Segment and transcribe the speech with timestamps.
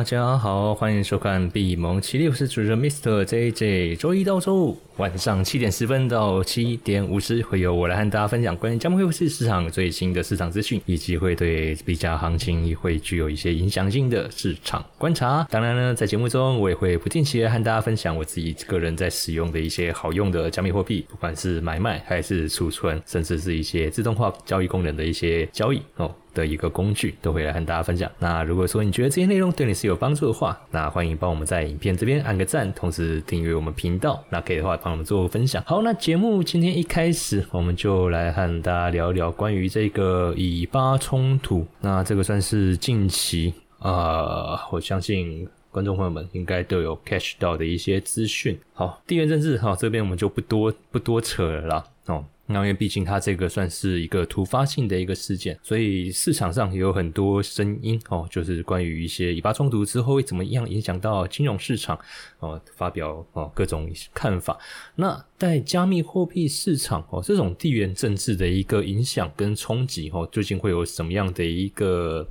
[0.00, 3.22] 大家好，欢迎收看闭蒙七六，我是主持人 Mr.
[3.22, 3.98] JJ。
[3.98, 15.46] 周一到周五晚上七点十分到七点五十，会由我来和大家分享关于加密货币市场最新的市场资讯，以及会对比价行情也会具有一些影响性的市场观察。
[15.50, 26.10] 当然呢，在节目中我也会不定期的和大家分享我自己个人在使用的一些好用的加密货币，不管是买卖还是储存，甚至是一些自动化交易功能的一些交易哦。
[26.34, 28.10] 的一个工具都会来和大家分享。
[28.18, 34.22] 那如果说你觉得这些内容对你是有帮助的话，那欢迎帮我们在影片这边按个赞，同时订阅我们频道。
[34.30, 35.62] 那可以的话帮我们做个分享。
[35.66, 41.66] 好，那节目今天一开始我们就来和大家聊一聊关于这个以巴冲突。
[41.80, 48.58] 那这个算是近期啊，我相信观众朋友们应该都有 catch 到的一些资讯。
[48.72, 51.84] 好，地缘政治哈，这边我们就不多不多扯了。
[52.06, 52.24] 哦。
[52.52, 61.96] 那因为毕竟它这个算是一个突发性的一个事件，所以市场上也有很多声音哦，就是关于一些以巴冲突之后会怎么样影响到金融市场
[62.40, 64.58] 哦，发表哦各种看法。
[64.96, 72.26] 那在加密货币市场哦，这种地缘政治的一个影响跟冲击哦，究竟会有什么样的一个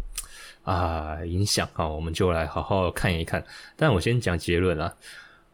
[0.64, 1.88] 啊影响啊？
[1.88, 3.42] 我们就来好好看一看。
[3.78, 4.94] 但我先讲结论啊，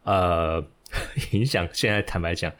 [0.02, 0.64] 呃，
[1.30, 2.52] 影响现在坦白讲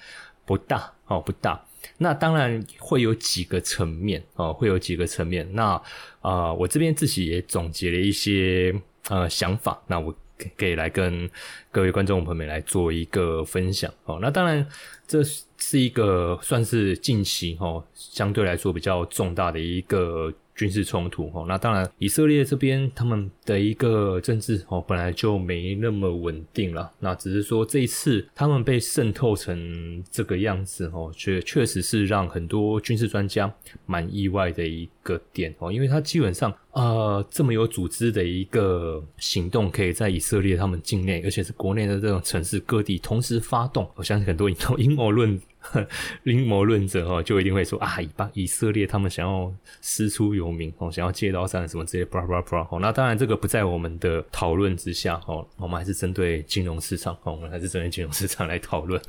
[0.44, 1.60] 不大哦，不大。
[1.98, 5.46] 那当然会有几个层面哦，会有几个层面。
[5.54, 5.80] 那
[6.20, 8.74] 啊，我这边自己也总结了一些
[9.08, 10.14] 呃想法，那我
[10.56, 11.28] 可以来跟
[11.70, 14.18] 各位观众朋友们来做一个分享哦。
[14.20, 14.66] 那当然，
[15.06, 15.22] 这
[15.58, 20.32] 是一个算是近期哦相对来说比较重大的一个。
[20.56, 33.52] 军事冲突哦，那当然，以色列这边他们的一个政治哦本来就没那么稳定了，那只是说这一次他们被渗透成这个样子哦，确确实是让很多军事专家
[33.84, 44.48] 蛮意外的一个点哦，因为他基本上呃这么有组织的一个行动，可以在以色列他们境内，而且是国内的这种城市各地同时发动，我相信很多
[44.80, 45.38] 阴谋论。
[46.24, 52.78] 阴谋论者哦，就一定会说啊，以巴以色列他们想要师出有名哦，想要借刀山什么这些，blah blah blah 哦。
[52.80, 59.00] 那当然这个不在我们的讨论之下哦，我们还是针对金融市场哦，我们还是针对金融市场来讨论。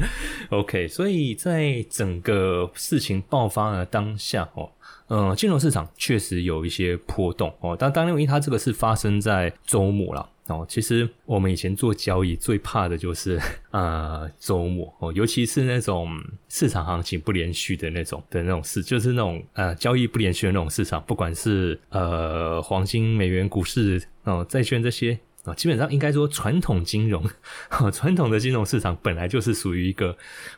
[0.49, 4.69] OK，所以在整个事情爆发的当下哦，
[5.09, 10.29] 嗯，金融市场确实有一些波动哦，但当然因为它这个是发生在周末了。
[10.47, 13.39] 哦，其实我们以前做交易最怕的就是
[13.71, 16.09] 呃周末哦，尤其是那种
[16.49, 25.19] 市场行情不连续的那种的那种市，就是那种呃交易不连续的那种市场，不管是呃黄金、美元、股市哦、债券这些。
[25.55, 27.23] 基本上应该说，传统金融，
[27.93, 30.13] 传统的金融市场本来就是属于一个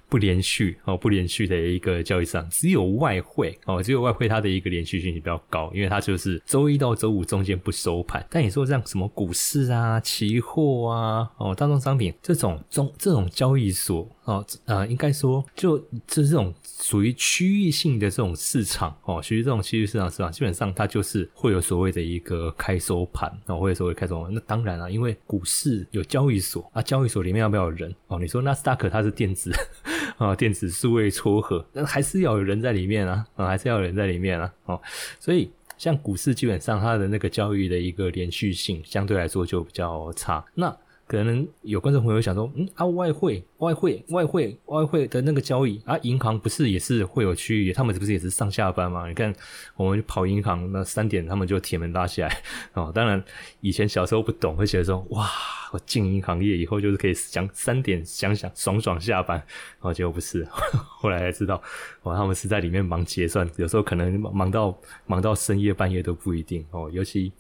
[0.09, 2.49] 不连续哦，不连续的一个交易市场。
[2.49, 8.25] 只有外汇哦，只有外汇它的一个连续性比较高，因为它就是周一到周五中间不收盘。
[8.29, 15.77] 但你说像什么股市啊、期货啊、哦、大宗商品这种中这种交易所哦，呃，应该说就
[16.07, 24.33] 就是这种属于区域性的这种市场哦，属于这种区域市场市场，基本上它就是会有所谓的一个开收盘哦，或者所谓开收盘。
[24.33, 24.79] 那当然。
[24.79, 28.17] 啊，因为股市有交易所啊，交易所里面要不要有人哦？
[28.17, 29.51] 你说纳斯达克它是电子
[30.19, 34.79] 啊，电子数位撮合，那还是要有人在里面啊，啊，还是要有人在里面啊，哦，
[35.19, 35.49] 所以
[35.79, 40.77] 像股市基本上它的那个交易的一个连续性相对来说就比较差，那。
[41.09, 47.73] 可能有观众朋友想说，嗯啊，外汇、外汇、外汇、外汇的那个交易啊，银行不是也是会有区域？
[47.73, 49.07] 他们是不是也是上下班嘛？
[49.07, 49.33] 你看，
[49.75, 52.43] 我们跑银行那三点，他们就铁门拉起来
[52.73, 52.91] 哦。
[52.93, 53.23] 当然，
[53.59, 55.27] 以前小时候不懂，会觉得说，哇，
[55.73, 60.47] 我进银行业以后就是可以想三点想想爽爽下班，然后结果不是，
[61.01, 61.59] 后来才知道，
[62.03, 67.31] 哦，他们是在里面忙结算，有时候可能忙到忙到深夜半夜都不一定哦，尤其。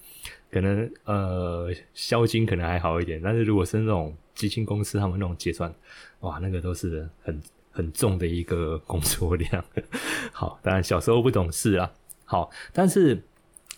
[0.51, 5.73] 可能呃，销金可能还好一点，但是如果是那种基金公司，他们那种结算，
[6.21, 9.63] 哇，那个都是很很重的一个工作量。
[10.33, 11.91] 好，当然小时候不懂事啊。
[12.25, 13.21] 好，但是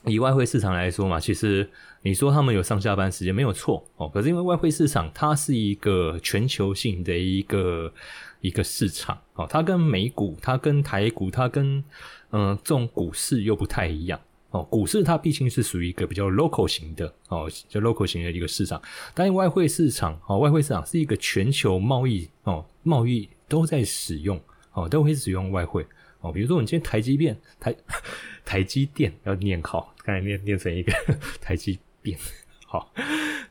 [0.06, 1.70] 以外汇市场来说嘛，其实
[2.02, 4.08] 你说他们有上下班时间没有错哦。
[4.08, 7.94] 可是因为外汇市场它是一个全球性的一个
[8.40, 11.84] 一个市场哦，它跟美股、它跟台股、它跟
[12.32, 14.20] 嗯这种股市又不太一样。
[14.52, 18.82] 哦，股市它毕竟是属于一个比较 local 型的哦，就 local 型的一个市场。
[19.14, 24.40] 但外汇市场哦，外汇市场是一个全球贸易哦，贸易都在使用
[24.74, 25.86] 哦，都会使用外汇
[26.20, 26.32] 哦。
[26.32, 27.76] 比如说，我们今天台积电台
[28.46, 30.92] 台积电要念好，刚才念念成一个
[31.40, 32.18] 台积电
[32.66, 32.94] 好，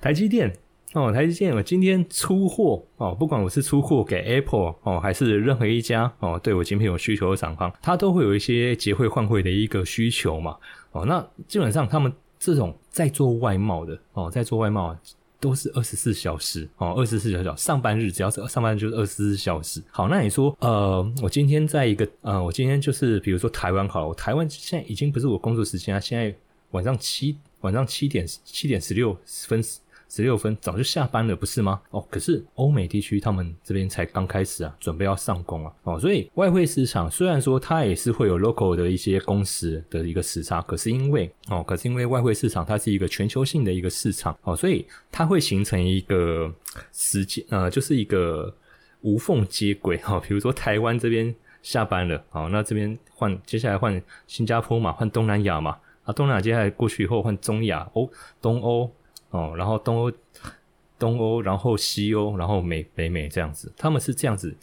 [0.00, 0.54] 台积电
[0.92, 10.56] 哦，台积电我今天出货哦，不管我是出货给 Apple 哦，还是任何一家哦，对我晶片有需求的厂商，它都会有一些结汇换汇的一个需求嘛。
[10.90, 14.96] 哦，那基本上他们这种在做外贸的哦，在做外贸
[15.38, 19.80] 都是二十四小时哦，二十四小时上班日只要是上班日就是二十四小时。
[19.92, 26.34] 好，那你说呃，我今天在一个呃，我今天就是比如说台湾好了，我台湾现在已经不是我工作时间啊，现在
[26.72, 29.62] 晚上七晚上七点七点十六分。
[30.12, 31.80] 十六分早就下班了，不是吗？
[31.90, 46.52] 哦，可是欧美地区他们这边才刚开始啊，准备要上工啊，哦，所以外汇市场虽然说它也是会有 local 的一些工时的一个时差，可是因为哦，可是因为外汇市场它是一个全球性的一个市场哦，所以它会形成一个
[46.92, 48.52] 时间呃，就是一个
[49.02, 50.18] 无缝接轨哈。
[50.18, 58.10] 比如说台湾这边下班了，好，那这边换接下来换新加坡嘛，换东南亚嘛，啊，东南亚接下来过去以后换中亚、欧、
[58.42, 58.90] 东欧。
[59.30, 60.12] 哦，然后东欧、
[60.98, 64.54] 东欧，然后西欧，然后美北美这样子，他们是这样子，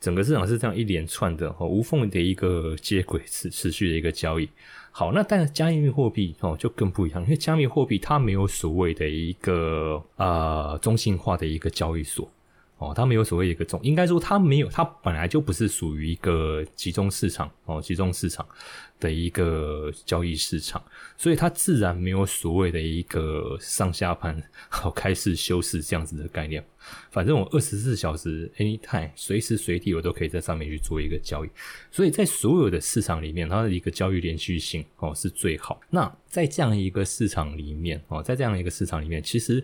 [0.00, 4.48] 整个市场是这样一连串的哦，无缝的一个接轨持持续的一个交易。
[4.90, 12.30] 好，那但是加密货币哦就更不一样，因为加密货币它没有所谓的一个呃中心化的一个交易所。
[12.76, 18.44] 哦，它没有所谓一个中，应该说它没有，它本来就不是属于一个集中市场哦，集中市场
[19.04, 20.82] 的一个交易市场，
[21.18, 26.64] 所以它自然没有所谓的一个上下盘好开市休市这样子的概念。
[27.10, 31.50] 反正我二十四小时 anytime 随时随地我都可以在上面去做一个交易，
[31.90, 35.78] 所以在所有的市场里面，它的一个交易连续性哦是最好。
[35.90, 39.62] 那在这样一个市场里面哦，在这样一个市场里面，其实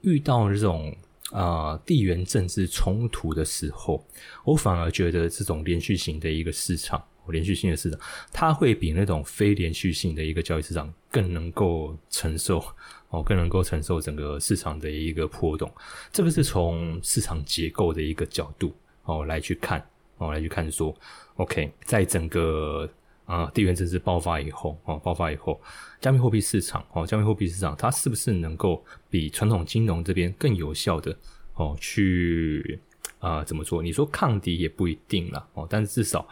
[0.00, 0.96] 遇到这种。
[1.30, 4.02] 啊，地缘政治冲突的时候，
[4.46, 8.00] 我反而觉得这种连续型的一个市场，连续性的市场，
[8.32, 12.62] 它会比那种非连续性的一个交易市场更能够承受
[13.10, 15.72] 哦，更能够承受整个市场的一个波动。
[16.12, 19.84] 这个是从市场结构的一个角度哦来去看
[20.18, 20.94] 哦来去看说
[21.36, 22.88] ，OK，在整个。
[23.28, 25.60] 啊，地缘政治爆发以后，哦，爆发以后，
[26.00, 31.14] 加密货币市场，哦，加密货币市场，它是不是能够比传统金融这边更有效的，
[31.52, 32.80] 哦，去
[33.18, 33.82] 啊，怎么说？
[33.82, 36.26] 你说抗敌也不一定了，哦，但是至少，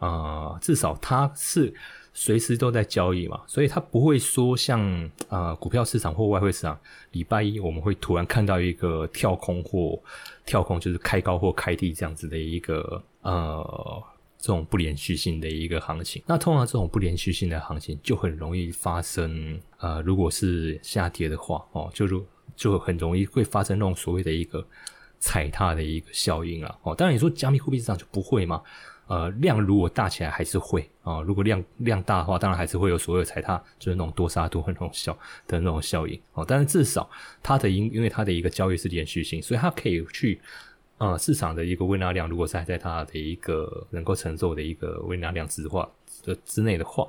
[0.00, 1.72] 啊，至少它是
[2.12, 6.76] 随时都在交易嘛，所以它不会说像啊，股票市场或外汇市场，
[7.12, 9.96] 礼拜一我们会突然看到一个跳空或
[10.44, 14.02] 跳空，就是开高或开低这样子的一个呃。
[14.42, 19.60] 这种不连续性的一个行情，那通常这种不连续性的行情就很容易发生。
[19.80, 22.24] 呃，如果是下跌的话，哦，就如
[22.56, 24.66] 就很容易会发生那种所谓的一个
[25.18, 26.74] 踩踏的一个效应啊。
[26.84, 28.62] 哦，当然你说加密货币市场就不会吗？
[29.10, 31.20] 呃，量如果大起来还是会啊。
[31.20, 35.12] 如果量量大的话，当然还是会有所谓踩踏，就是那种多杀多的那种效
[35.48, 36.18] 的那种效应。
[36.34, 37.10] 哦，但是至少
[37.42, 40.40] 它的因因为它的一个交易是连续性，所以它可以去。
[40.98, 45.88] 呃，市场的一个微纳量，如果是还在它的一个能够承受的一个微纳量之化
[46.22, 47.08] 的之内的话，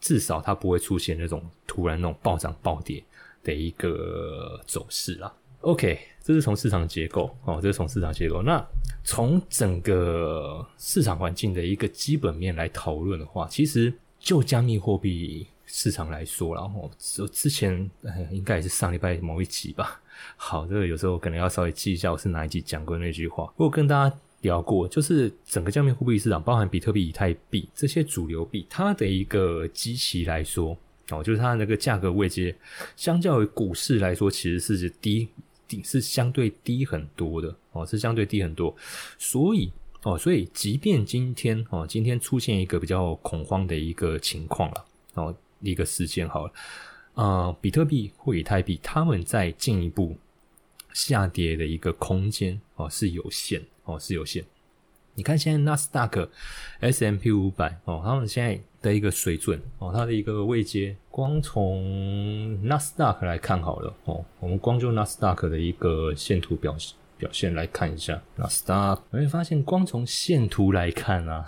[0.00, 3.04] 至少它不会出现那种突然那种暴涨暴跌
[3.44, 5.30] 的一个走势啦。
[5.60, 8.40] OK，这是从市场结构哦，这是从市场结构。
[8.40, 8.66] 那
[9.08, 13.90] 从整个市场环境的一个基本面来讨论的话，其实
[14.20, 16.90] 就加密货币市场来说，然后
[17.32, 17.90] 之前
[18.30, 19.98] 应该也是上礼拜某一集吧。
[20.36, 23.50] 好，这个有时候可能要稍微记一下，我是哪一集讲过那句话。
[23.56, 30.76] 我跟大家聊过，就是整个加密货币市场，包含比特币、以太币这些主流币，它的一个基期来说，
[31.08, 32.54] 哦，就是它那个价格位阶，
[32.94, 35.26] 相较于股市来说，其实是低
[35.68, 38.74] 低，是相对低很多的哦，是相对低很多。
[39.18, 39.70] 所以
[40.02, 44.84] 哦，所以即便今天哦，今天出现一个比较恐慌的一个情况了，
[45.14, 46.52] 哦，一个事件好了。
[47.14, 50.16] 呃，比特币或以太币，它们在进一步
[50.92, 54.44] 下跌的一个空间哦是有限哦是有限。
[55.18, 56.30] 你看现在纳斯达克、
[56.78, 66.94] S M P 五百哦，他们现在的一个水准哦，它的一个位阶，光从纳斯达克来看好了哦，我们光就纳斯达克的一个线图表现。
[67.18, 71.44] 表现来看一下，纳斯达克，你会发现光从线图来看啊，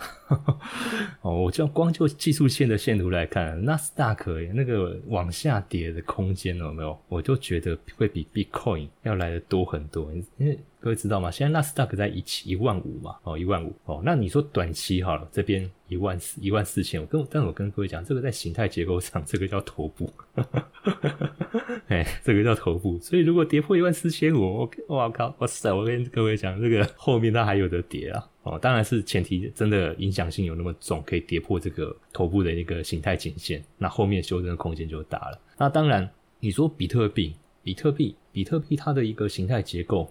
[1.22, 6.98] 哦，我就光就技术线的线图来看，纳斯达克那个往下跌的空间有没有？
[7.06, 11.30] 我就觉得会比 Bitcoin 要来的多很多，因为各位知道吗？
[11.30, 20.10] 现在纳斯达克在一七一万五嘛，哦，一万五，哦，那你说短期好了，这边一万四一万四千，我跟但我跟各位讲，这个在形态结构上，这个叫头部。
[21.88, 25.70] 哎，这个叫头部，所以如果跌破一万四千五，我我靠，哇塞！
[25.70, 28.26] 我跟各位讲，这个后面它还有的跌啊！
[28.42, 35.38] 哦，当然是前提真的影响性有那么重，可以跌破这个头部的一个形态颈线，那后面修正的空间就大了。
[35.58, 36.08] 那当然，
[36.38, 40.10] 你说比特币，比特币，比特币它的一个形态结构，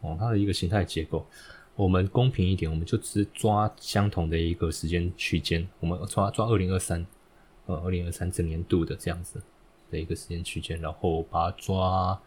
[0.00, 1.26] 哦，它的一个形态结构，
[1.76, 7.06] 我们公平一点，我们就只抓相同的一个时间区间，我们抓抓二零二三，
[7.66, 9.42] 呃，二零二三整年度的这样子。
[9.90, 12.20] 的一个时间区间，然后把它抓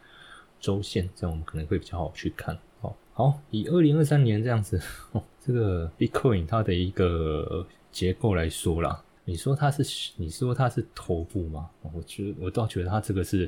[0.60, 2.58] 周线，这样我们可能会比较好去看。
[2.82, 4.82] 哦，好，以二零二三年这样子，
[5.14, 9.84] 哦，这个 Bitcoin 它的一个结构来说啦，你说它是
[10.16, 11.70] 你说它是头部吗？
[11.94, 13.48] 我觉得我倒觉得它这个是。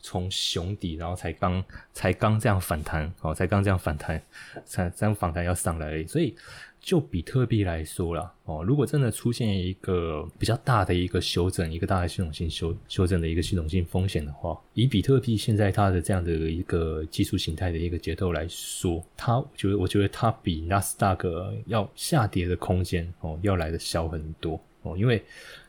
[0.00, 4.22] 从熊底，然后才刚才刚这样反弹，哦，才刚这样反弹，
[4.64, 6.34] 才这样反弹要上来，所以
[6.80, 25.24] 就比特币来说啦，哦，如果真的出现一个比较大的一个修正，一个大的系统性修修正的一个系统性风险的话，以比特币现在它的这样的一个技术形态的一个节奏来说，它，我觉得我觉得它比纳斯达克要下跌的空间哦要来的小很多哦，因为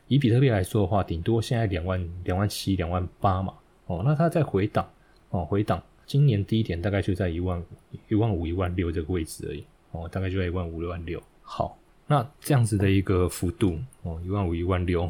[0.08, 3.52] 以比特币来说的话，顶多现在两万两万七两万八嘛。
[3.88, 4.88] 哦，那它在回档，
[5.30, 7.66] 哦，回档，今年低点大概就在一万五、
[8.10, 11.22] 一万五、一万六这个位置而已，哦，大概就在一万五、一万六。
[11.42, 15.10] 好，那这样子的一个幅度，哦，一万五、一万六，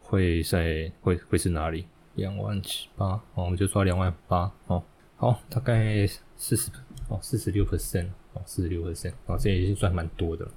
[0.00, 1.86] 会在会会是哪里？
[2.14, 4.82] 两万七八，哦，我们就抓两万八，哦，
[5.16, 6.06] 好，大概
[6.38, 6.70] 四十，
[7.08, 10.52] 哦，四十六 percent，哦，四十六 percent，哦，这已经算蛮多的了。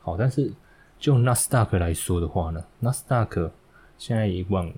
[0.00, 0.52] 好，但是
[0.98, 3.52] 就纳斯达克来说的话呢，纳斯达克
[3.98, 4.72] 现在一万。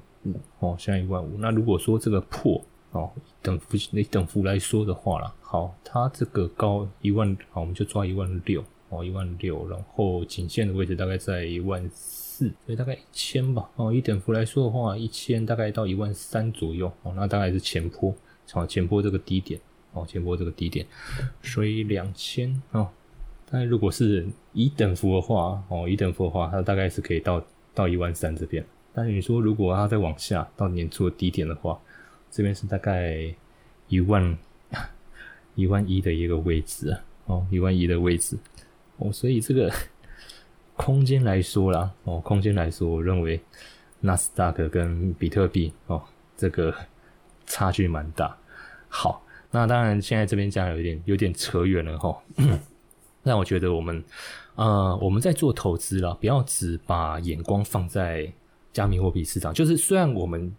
[0.61, 1.37] 哦，现在一万五。
[1.39, 3.11] 那如果说这个破哦，
[3.43, 9.69] 等幅那等幅来说的话了，好，它这个高一万，好，我们就抓一万六哦，一万六。
[9.69, 13.69] 然后颈线的位置大概在一万四，所以大概一千吧。
[13.77, 16.91] 哦，以等幅来说的话，一千大概到一万三左右。
[17.03, 18.15] 哦，那大概是前坡，
[18.53, 19.61] 好，前坡这个低点，
[19.93, 20.87] 哦，前坡这个低点，
[21.43, 22.89] 所以两千哦。
[23.51, 27.43] 但如果是以等幅的话，哦，以等幅的话，它大概是可以到
[27.75, 28.65] 到一万三这边。
[28.99, 31.79] 但是你说，如果它再往下到年初的低点的话，
[32.31, 33.31] 这边是大概
[33.89, 34.39] 一万
[35.55, 38.39] 一万一的一个位置啊，哦，一万一的位置
[38.97, 39.71] 哦，所以这个
[40.77, 43.39] 空间来说啦，哦，空间来说，我认为
[44.01, 46.03] 纳斯达克跟比特币哦，
[46.35, 46.75] 这个
[47.45, 48.35] 差距蛮大。
[48.89, 52.19] 好，那当然现在这边讲有点有点扯远了哈。
[53.23, 54.03] 那我觉得我们
[54.55, 58.33] 呃，我们在做投资了，不要只把眼光放在。
[58.77, 60.55] 加密货币市场就是，虽然我们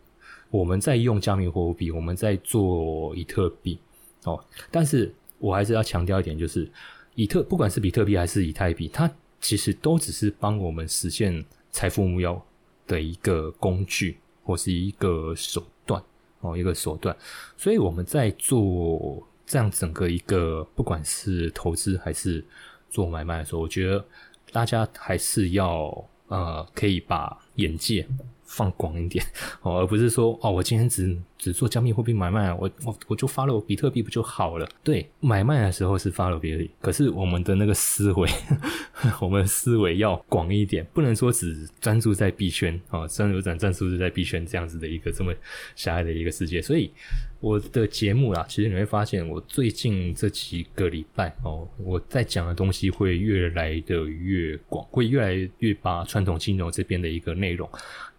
[0.50, 3.78] 我们在用加密货币，我们在做比特币
[4.24, 6.68] 哦，但是我还是要强调一点，就是
[7.14, 9.08] 以特不管是比特币还是以太币，它
[9.40, 12.44] 其实都只是帮我们实现财富目标
[12.88, 16.02] 的一个工具或是一个手段
[16.40, 17.16] 哦，一个手段。
[17.56, 22.44] 所以我们在做这样整个一个，不管是投资还是
[22.90, 24.04] 做买卖的时候，我觉得
[24.52, 27.38] 大家还是要呃，可以把。
[27.58, 28.08] 眼界
[28.46, 29.26] 放广一点
[29.64, 34.70] 哦， 而不是说哦，我今天只只做加密货币买卖，我我我就发了比特币不就好了？
[34.84, 38.30] 对，买卖的时候是发了比特币，可是我们的那个思维，
[39.20, 45.34] 我们思维要广一点，不能说只专注在币圈啊，专注转战术是在币圈这样子的一个这么
[45.76, 46.62] 狭隘的一个世界。
[46.62, 46.92] 所以
[47.40, 57.70] 我的节目啦，其实你会发现，我最近这几个礼拜哦，我在讲的东西会越来的越广，会越来越把传统金融这边的一个内容。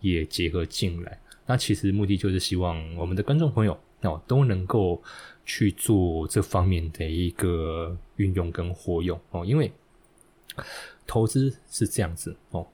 [0.01, 5.03] 也结合进来，那其实目的就是希望我们的观众朋友哦都能够
[5.45, 9.73] 去做这方面的一个运用跟活用哦，因为
[11.05, 12.65] 投资是这样子哦。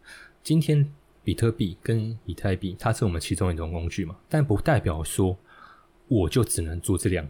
[0.43, 0.87] 今天
[1.23, 5.35] 比特币跟以太币，它是我们其中一种工具嘛，但不代表说
[6.09, 7.29] 我就只能做这两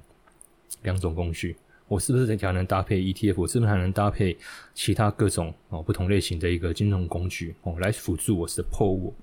[0.83, 1.57] 两种工具。
[1.87, 3.35] 我是不是还能搭配 ETF？
[3.37, 4.37] 我是不是还能搭配
[4.73, 9.15] 其他各种哦不同类型的一个金融工具哦来辅助我 support 我？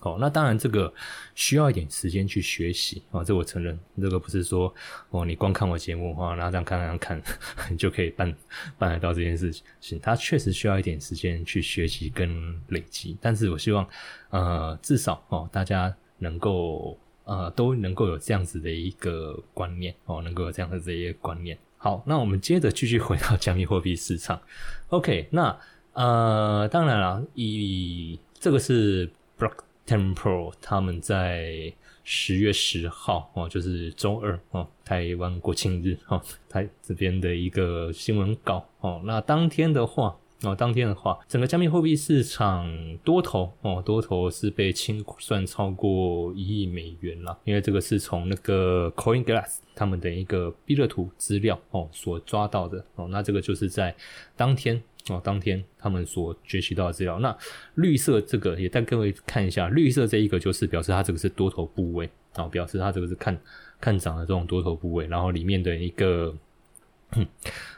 [0.00, 0.92] 哦，那当然，这个
[1.34, 3.76] 需要一点时间去学习啊，这我承认。
[4.00, 4.72] 这个不是说
[5.10, 7.20] 哦，你光看我节目哈，然后这样看、这样看，
[7.70, 8.32] 你就可以办
[8.78, 9.98] 办得到这件事情。
[10.00, 13.16] 它确实需要一点时间去学习跟累积。
[13.20, 13.88] 但是我希望，
[14.30, 21.56] 呃，至少哦，大家能够呃，都能够有这样子的一个观念哦，能够有这样子的一个观念。
[21.76, 24.40] 好，那我们接着继续回到加密货币市场。
[24.88, 25.56] OK，那
[25.92, 29.06] 呃，当然了，以这个是
[29.38, 29.58] Block。
[29.86, 39.00] Temple 他们在十月十号哦，就是周二哦，台湾国庆日哦，台这边的一个新闻稿哦。
[39.04, 53.08] 那当天的话哦，当天的话，整个加密货币市场多头哦，多头是被清算超过一亿美元了，因为这个是从那个 Coin Glass 他们的一个毕热图资料哦所抓到的哦。
[53.08, 53.94] 那这个就是在
[54.36, 54.82] 当天。
[55.08, 57.38] 哦，当天他们所学习到的资料，那
[57.76, 63.38] 绿色这个也带各位看一下，绿色这一个就是表示它这个是多头部位，啊，表示它这个是看
[63.80, 66.34] 看涨的这种多头部位，然后里面的一个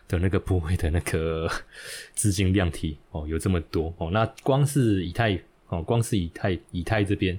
[0.08, 1.48] 的那个部位的那个
[2.14, 5.38] 资金量体哦，有这么多哦，那光是以太
[5.68, 7.38] 哦，光是以太以太这边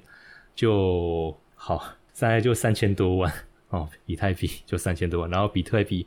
[0.56, 1.96] 就好。
[2.22, 3.34] 大概就三千多万
[3.70, 6.06] 哦，以太币就三千多万，然后比特币，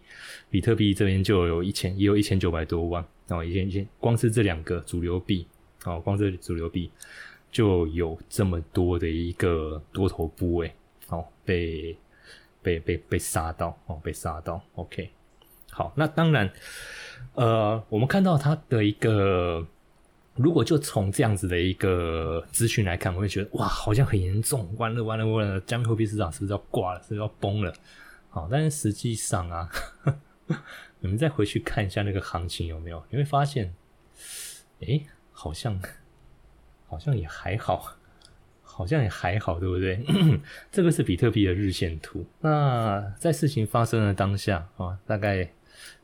[0.51, 5.47] 比特币这边就有一千，也有一千九百多万哦，一千一千，光是这两个主流币
[5.87, 6.91] 哦，光是主流币
[7.51, 10.71] 就有这么多的一个多头部位
[11.09, 11.97] 哦，被
[12.61, 15.09] 被被被杀到哦，被杀到，OK，
[15.73, 16.49] 好，那当然，
[17.35, 19.67] 呃，我们看到它的一个。
[20.35, 27.71] 如果就从这样子的一个资讯来看，我会觉得哇，好像很严重，完了完了完了，加密货币市场是不是要挂了，是不是要崩了？
[28.31, 29.69] 好，但是实际上啊，
[31.01, 33.75] 你们再回去看一下那个行情有没有，你会发现，
[34.81, 35.03] 哎，
[35.33, 35.79] 好像
[36.89, 37.95] 好像也还好，
[38.63, 40.03] 好像也还好，对不对？
[40.73, 42.25] 这个是比特币的日线图。
[42.41, 45.47] 那在事情发生的当下啊，大概。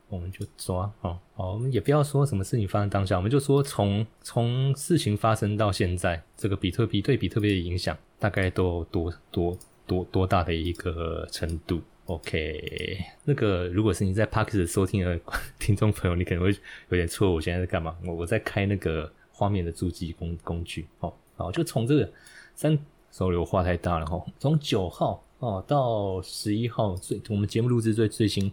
[0.09, 15.19] 我们就抓哦，好，我们也不要说什么事情发生当下，我们就说从从事情发生到现在，这个比特币对比特币的影响大概都有多多多多大的一个程度？OK，那个如果是你在 Parks 收听的
[15.59, 16.49] 听众朋友，你可能会
[16.89, 17.95] 有点错，我现在在干嘛？
[18.03, 22.11] 我我在开那个画面的注记工工具，哦，好，就从这个
[22.55, 22.75] 三
[23.11, 28.51] 手流话太大了哈，从九号哦到十一号最我们节目录制最最新。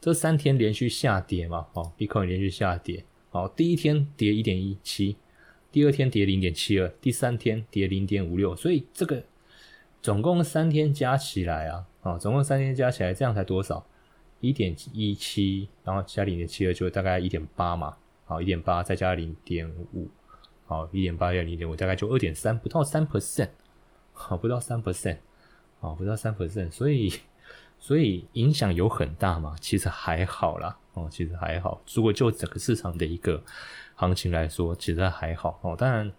[0.00, 5.18] 这三天连续下跌嘛，哦，Bitcoin 连续下跌，好，第一天跌一点一七，
[5.70, 9.22] 第二天跌零点七二，第三天跌零点五六，所以这个
[10.00, 13.86] 总共三天加起来啊，啊，总共三天加起来这样才多少？
[14.40, 20.08] 一点一七，然后加零点七二，就大概一点八嘛，好，一点八再加零点五，
[20.64, 23.50] 好，一点八加零点五，大概就二点三，不到三 percent，
[24.14, 25.18] 好，不到三 percent，
[25.78, 27.12] 好，不到三 percent，所以。
[27.82, 29.56] 所以影响有很大嘛？
[29.60, 31.82] 其实还好啦，哦，其实还好。
[31.94, 33.42] 如果就整个市场的一个
[33.94, 35.74] 行情来说，其实还好哦。
[35.76, 36.12] 当然，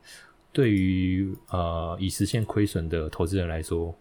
[0.52, 3.96] 对于呃已实现亏损的投资人来说，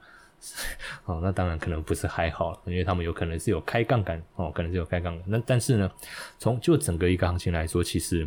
[1.05, 5.25] 哦，那当然可能不是还好，因为他们有可能是有开杠杆哦，可能是有开杠杆。
[5.29, 5.93] 那但是呢，
[6.39, 8.27] 从就整个一个行情来说，其实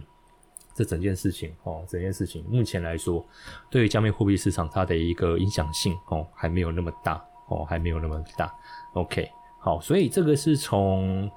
[0.75, 3.25] 这整件事情哦，整件事情目前来说，
[3.71, 7.13] 对于加密货币市场它的一个影响性哦，还没有那么大
[7.49, 8.53] 哦，还没有那么大。
[8.93, 11.29] OK，好，所以这个是从。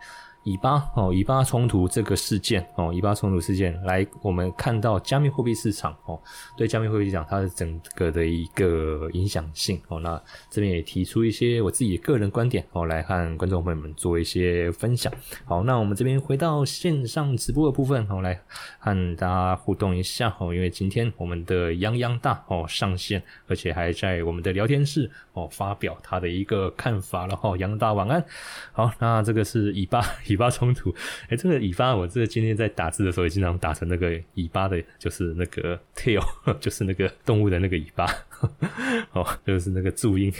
[0.46, 6.16] 以巴哦，以巴冲突这个事件哦，以巴冲突事件来，我们看到加密货币市场哦，
[6.56, 15.12] 对加密货币市场它的整个的一个影响性哦，那这边也提出一些我自己个人观点哦，来和观众朋友们做一些分享。
[15.44, 18.40] 好，那我们这边回到线上直播的部分哦，来
[18.78, 28.24] 和大家互动一下哦，因为今天我们的泱泱大哦上线，而且还在我们的聊天室哦发表他的一个看法了哈，泱大晚安。
[28.70, 30.35] 好，那这个是以巴以。
[30.36, 30.94] 尾巴冲突，
[31.30, 36.22] 哎，这个尾巴，我这个今天在打字的时候也经常打成那个尾巴的，就是那个 tail，
[36.60, 38.06] 就是那个动物的那个尾巴，
[39.12, 40.30] 哦，就是那个注音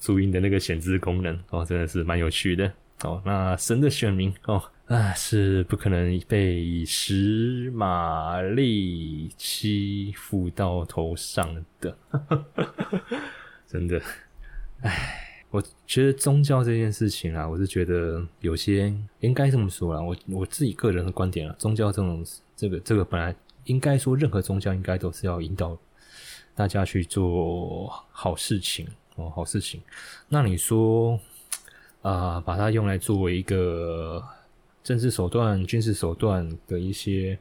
[0.00, 2.72] 注音的那个显字功能，哦，真的是蛮有趣的。
[3.02, 11.98] 哦，那神的选民，哦，啊，是不可能被十马力欺负到头上的，
[13.66, 14.00] 真的，
[14.82, 15.31] 哎。
[15.52, 20.00] 我觉得宗教这件事情啊，我是觉得有些应该这么说啦。
[20.00, 22.24] 我我自己个人的观点啊，宗教这种
[22.56, 25.76] 这个这个本来应该说，任何宗教应该都是要引导
[26.54, 29.82] 大家去做好事情哦，好事情。
[30.26, 31.20] 那你说
[32.00, 34.24] 啊，把它用来作为一个
[34.82, 37.38] 政治手段、军事手段的一些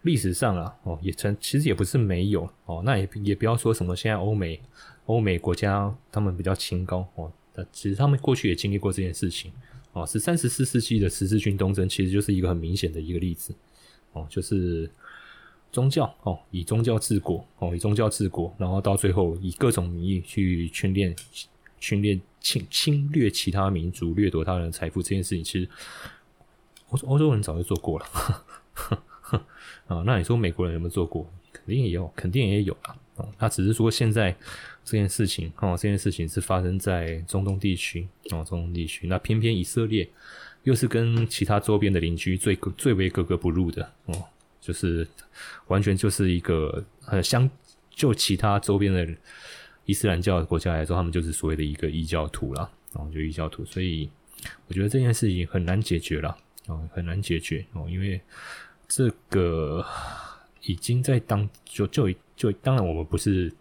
[0.00, 2.80] 历史上啊，哦，也曾其实也不是没有哦。
[2.82, 4.58] 那也也不要说什么现在欧美。
[5.06, 7.32] 欧美国家他们比较清高哦，
[7.72, 9.52] 其实他们过去也经历过这件事情
[9.92, 10.06] 哦。
[10.06, 13.54] 十三十四世纪的十字军东征其实就是一个很明显的一个例子
[14.12, 14.90] 哦，就是
[15.70, 21.14] 宗教哦，以宗教治国哦，以宗教治国，然后到最后以各种名义去训练、
[21.78, 25.68] 训练侵侵略其他民族、掠夺他人的财富这件事情，其实
[26.90, 28.06] 欧欧洲人早就做过了
[29.86, 30.02] 啊。
[30.04, 31.30] 那你说美国人有没有做过？
[31.52, 32.96] 肯定也有，肯定也有啊。
[33.16, 34.36] 哦，那只是说现在。
[34.88, 39.08] 这件事情哦，这件事情是发生在中东地区哦，中东地区。
[39.08, 40.08] 那偏偏以色列
[40.62, 44.22] 又是跟其他周边的邻居最最为格格不入的哦，
[44.60, 45.04] 就是
[45.66, 47.50] 完全就是一个呃相
[47.90, 49.08] 就其他周边的
[49.86, 53.64] 伊斯兰教国家来说，他们就是所谓的一个异教徒了哦，就异教徒。
[53.64, 54.08] 所以
[54.68, 58.20] 我觉得这件事情很难解决了哦，很难解决哦，因为
[58.86, 59.84] 这个
[60.66, 63.52] 已经在当就就就当然我们不是。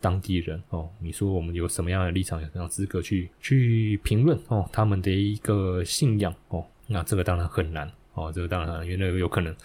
[0.00, 4.68] 当地人哦，你说我们有什么样的立场、有什么样资格去去评论哦？
[4.70, 9.56] 他们的一个信仰哦，那这个当然很难哦，这个当然因为那个有可能，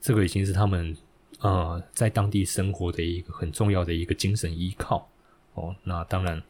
[0.00, 0.96] 这个已经是他们
[1.40, 5.06] 呃在当地生活的一个很重要的一个精神依靠
[5.52, 5.76] 哦。
[5.84, 6.42] 那当然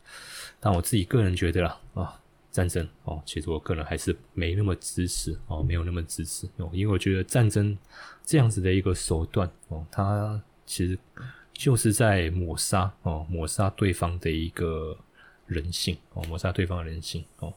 [0.60, 2.21] 但我自己个人觉得啦，啊，
[2.52, 7.76] 战争哦，其实我个人还是没那么支持哦，没有那么支持哦，因为我觉得战争
[8.22, 10.96] 这样子的一个手段哦，它其实
[11.52, 14.96] 就是在抹杀哦，抹杀对方的一个
[15.46, 17.52] 人性哦，抹杀对方的人性哦。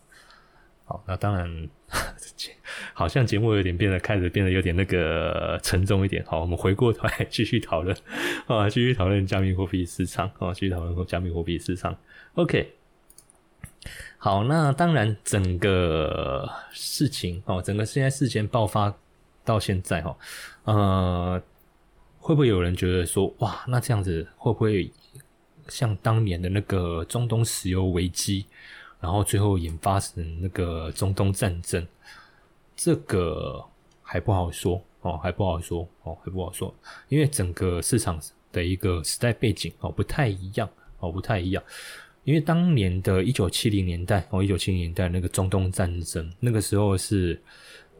[0.87, 1.69] 好，那当然，
[2.93, 6.23] 好像节目有点变得开始变得有点那个沉重一点。
[6.25, 7.97] 好，我们回过头来继续讨论
[8.45, 11.97] 啊，继续讨论加密货币市场啊，继续讨论加密货币市场。
[12.35, 12.71] OK，
[14.17, 18.93] 好，那当然整个事情哦，整个现在事件爆发
[19.43, 20.17] 到现在哈，
[20.63, 21.41] 呃，
[22.17, 24.91] 会不会有人觉得说，哇，那这样子会不会
[25.67, 28.45] 像当年的那个中东石油危机？
[29.01, 31.85] 然后最后引发成那个中东战争，
[32.75, 33.63] 这个
[34.01, 36.73] 还不好说哦，还不好说哦，还不好说，
[37.09, 38.19] 因为整个市场
[38.51, 40.67] 的一个时代背景哦不太一样
[40.97, 41.61] 哦，不太一样。
[42.25, 47.41] 因为当年的一九七零年代哦，一九七零年代那个中东战争，那个时候是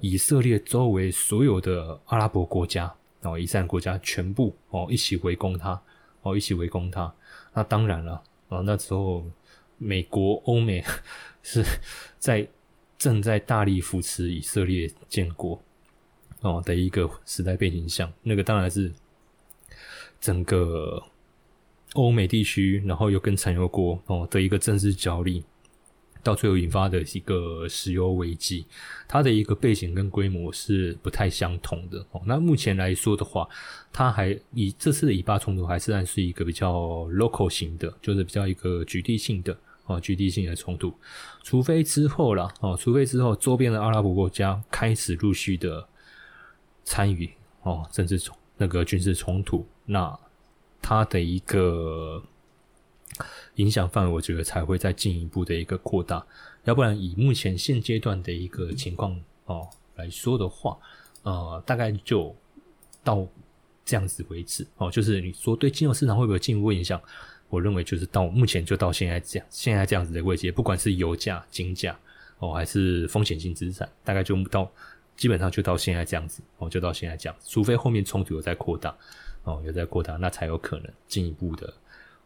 [0.01, 5.81] 以色列周围所有的阿拉伯国家哦，伊斯兰国家全部哦一起围攻他
[6.23, 7.13] 哦，一起围攻他。
[7.53, 9.23] 那当然了啊，那时候。
[9.77, 10.81] 美国、欧美
[11.43, 11.61] 是
[12.17, 12.47] 在
[12.97, 15.61] 正在大力扶持以色列建国
[16.39, 18.89] 哦的一个时代背景下，那个当然是
[20.21, 21.03] 整个
[21.95, 25.43] 欧美地区，然后又跟产油国哦的一个政治角力。
[26.23, 28.65] 到最后引发的一个石油危机，
[29.07, 32.21] 它的一个背景跟规模是不太相同的哦。
[32.25, 33.47] 那目前来说的话，
[33.93, 39.55] 它还以这次的以巴冲突还是算是一个比较 local 型的，就是比较一个局地性的
[39.85, 40.91] 哦，局地性的冲突。
[41.43, 45.87] 除非之后了哦，除非之后周边的阿拉伯国家开始陆续的
[46.83, 47.29] 参与
[47.61, 50.19] 哦，政治冲那个军事冲突，那
[50.85, 52.21] 它的一个。
[53.55, 56.21] 影响范围，我觉得才会再进一步的一个扩大，
[56.65, 60.77] 要不然以目前现阶段的一个情况哦来说的话，
[61.23, 62.35] 呃，大概就
[63.01, 63.25] 到
[63.85, 64.91] 这样子为止哦。
[64.91, 67.01] 就是你说对金融市场会不会进一步影响？
[67.47, 71.97] 我认为就是到目前就到现在这样，现在这样子的位置，不管是油价、金价
[72.39, 74.69] 哦，还是风险性资产，大概就到
[75.15, 78.93] 基本上就到现在这样子哦，就到现在这样，除非后面冲突有在扩大
[79.45, 81.73] 哦，有在扩大，那才有可能进一步的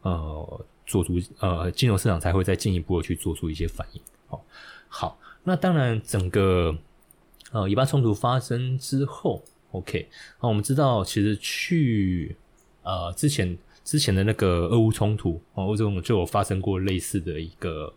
[0.01, 0.65] 呃。
[0.89, 4.01] 做出呃，金融市场才会再进一步的去做出一些反应。
[4.29, 4.41] 哦，
[4.87, 6.75] 好，那当然，整个
[7.51, 10.09] 呃以巴冲突发生之后，OK，
[10.41, 12.35] 那我们知道，其实去
[12.81, 17.93] 呃之前之前的那个俄乌冲突，哦，俄乌就有发生过类似的一个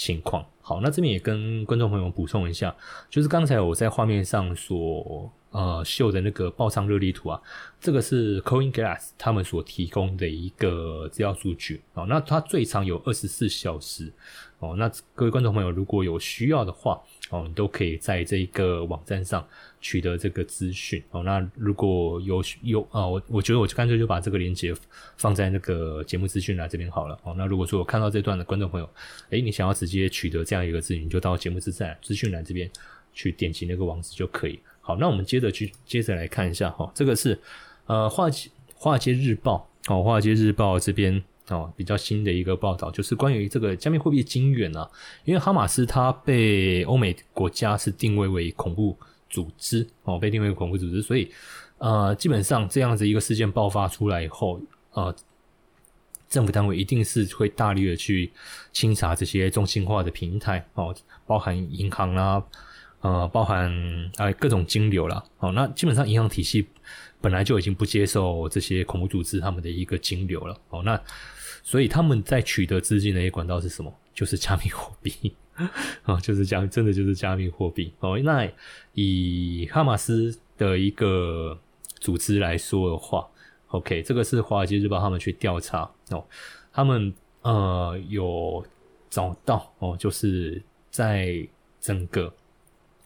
[0.00, 0.42] 情况。
[0.62, 2.74] 好，那这边也跟观众朋友补充一下，
[3.10, 5.30] 就是刚才我在画面上所。
[5.52, 7.42] 呃，秀的那个爆仓热力图啊，
[7.80, 12.06] 这个是 Coin Glass 他们所提供的一个资料数据哦。
[12.08, 14.12] 那它最长有二十四小时
[14.60, 14.76] 哦。
[14.78, 19.46] 那各位观众朋友，如果有需要的话哦，你都可以在这一个网站上
[19.80, 21.22] 取得这个资讯哦。
[21.22, 24.74] 那如果有有啊，我我觉得我就干脆就把这个链接
[25.16, 27.34] 放在那个节目资讯栏这边好了哦。
[27.38, 28.90] 那如果说我看到这段的观众朋友，
[29.30, 32.68] 诶，你想要直接取得这样一个资讯，你就到节目资讯资讯栏这边
[33.12, 34.58] 去点击那个网址就可以。
[34.80, 37.38] 好，那我们接着去接着来看一下哈，这个是
[37.86, 38.28] 呃华
[38.74, 44.90] 华尔街日报哦，华尔街日报这边哦比较新的一个报道，就是关于这个加密货币金元啊，
[45.24, 48.96] 因为哈马斯它被欧美国家是定位为恐怖
[49.28, 51.30] 组织哦，被定位为恐怖组织，所以
[51.78, 54.58] 呃基本上这样子一个事件爆发出来以后，
[54.92, 55.14] 呃
[56.28, 58.32] 政府单位一定是会大力的去
[58.72, 60.94] 清查这些中心化的平台哦，
[61.26, 62.42] 包含银行啦。
[63.02, 63.72] 呃，包含
[64.18, 66.66] 啊各种金流了，哦，那基本上银行体系
[67.18, 71.00] 本来就已经不接受这些恐怖组织他们的一个金流了，哦，那
[71.62, 73.92] 所以他们在取得资金的一个管道是什么？
[74.12, 75.34] 就是加密货币，
[76.02, 78.50] 啊， 就是加，真的就是加密货币，哦，那
[78.94, 81.58] 以哈马斯的一个
[82.00, 83.28] 组织来说的话
[83.68, 86.26] ，OK，这个是华尔街日报他们去调查哦，
[86.72, 88.64] 他们呃有
[89.08, 91.48] 找到哦，就是在
[91.80, 92.34] 整个。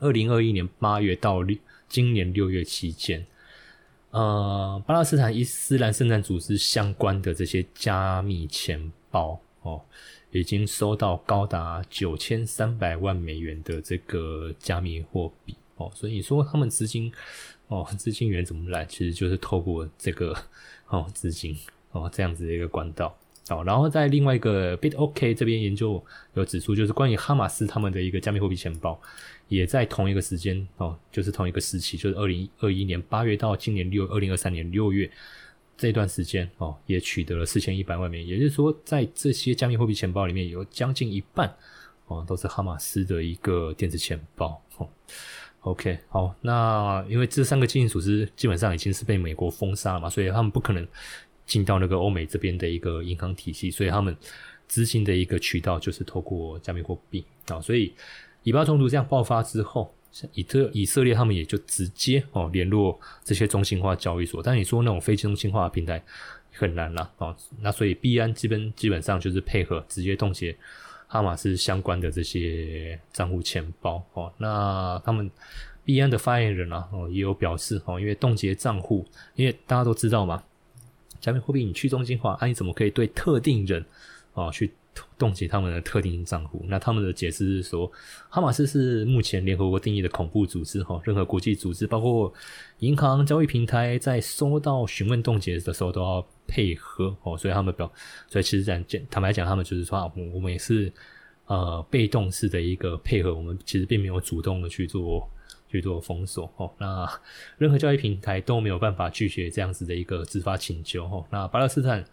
[0.00, 1.56] 二零二一年八月到六
[1.88, 3.24] 今年六月期间，
[4.14, 9.82] 呃，巴勒斯坦伊斯兰圣战组织相关的这些加密钱包哦，
[10.30, 17.12] 已经收到高达九千三百万美元的这个加密货币哦，所以你说他们资金
[17.66, 18.84] 哦，资金源怎么来？
[18.84, 20.32] 其实就是透过这个
[20.86, 21.58] 哦资金
[21.90, 23.12] 哦这样子的一个管道。
[23.50, 28.98] 哦，然后在另外一个 BitOK 这边研究有指出，就是关于哈马斯他们的一个加密货币钱包，
[29.48, 35.10] 也在同一个时间哦，就是同一个时期，就是二零二一年八月到今年六二零二三年六月，
[35.76, 41.54] 这段时间哦，也取得了四千一百万美元，也就是说，在这些加密货币钱包里面有将近一半
[42.06, 44.60] 哦，都是哈马斯的一个电子钱包。
[44.76, 44.88] 哦
[45.60, 50.86] ，OK，好，那因为这三个经营组织基本上已经是被美国封杀了嘛，所以他们不可能
[51.46, 54.16] 进到那个欧美这边的一个银行体系，所以他们
[54.66, 57.94] 资金的一个渠道就是透过加密货币啊，所以
[58.44, 59.92] 以巴冲突这样爆发之后。
[60.14, 66.00] 像以特以色列他们也就直接哦联络这些中心化交易所，但你说那种非中心化的平台
[66.52, 67.34] 很难了哦。
[67.60, 70.56] 那所以币安基本基本上就是配合直接冻结
[71.08, 74.32] 哈马斯相关的这些账户钱包哦。
[74.38, 75.28] 那他们
[75.84, 79.04] 币安的发言人啊哦也有表示哦，因为冻结账户，
[79.34, 80.40] 因为大家都知道嘛，
[81.20, 83.84] 加密货币你去中心化，那你怎么可以对特定人
[84.34, 84.72] 啊去？
[85.18, 87.90] 冻结他们的特定账户，那他们的解释是说，
[88.28, 92.32] 哈马斯是目前联合国定义的恐怖组织哈，任何国际组织，包括
[92.78, 97.90] 银行、交易平台，在收到询问冻结的时候都要配合哦，所以他们表，
[98.28, 100.92] 所以其实讲坦白讲，他们就是说，我们也是
[101.46, 105.28] 呃被动式的一个配合，我们其实并没有主动的去做
[105.68, 107.08] 去做封锁哦，那
[107.58, 112.04] 任何交易平台都没有办法拒绝这样子的一个执法请求哦，那巴勒斯坦。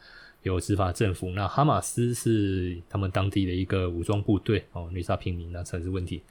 [0.44, 6.22] 有执法政府，那哈马斯是他们当地的一个武装部队哦，虐杀平民那才是问题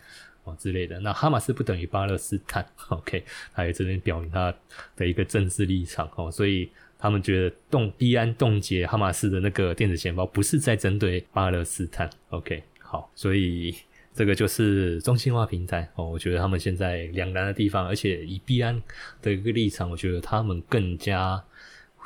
[0.42, 0.98] 哦之类的。
[0.98, 3.22] 那哈马斯不等于巴勒斯坦，OK，
[3.54, 4.52] 他也这边表明他
[4.96, 6.68] 的一个政治立场哦，所以
[6.98, 13.72] 他们觉得冻伊安冻结哈马斯的那个电子钱包不是在针对巴勒斯坦，OK，好，所以
[14.12, 18.82] 这个就是中心化平台哦，我觉得他们现在两难的地方，而且以币安
[19.22, 21.40] 的一个立场，我觉得他们更加。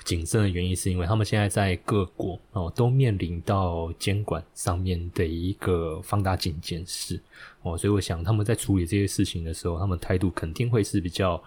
[0.05, 7.19] 谨慎的原因是因为他们现在在各国哦都面临到监管上面的一个放大镜监视
[7.63, 11.43] 哦，所以我想他们在处理这些事情的时候，他们态度肯定会是比较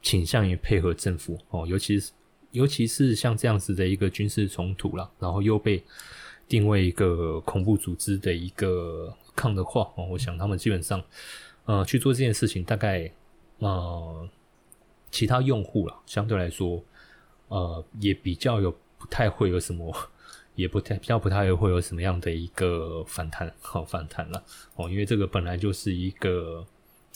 [0.00, 2.12] 倾向于配合政府哦，尤其是
[2.52, 5.82] 尤其是像这样子的一个军事冲突了，然后又被
[6.46, 11.02] 定位一个恐怖组织的一个抗的话哦，我想他们基本上
[11.64, 13.10] 呃去做这件事情，大概
[13.58, 14.28] 呃
[15.10, 16.80] 其他用户了相对来说。
[17.48, 19.94] 呃，也比较有不太会有什么，
[20.54, 24.42] 也不太比较不太会有什么样的一个反弹，好 反弹了
[24.76, 26.64] 哦，因为这个本来就是一个